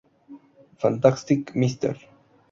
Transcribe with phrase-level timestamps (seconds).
[0.83, 1.93] Fantastic Mr.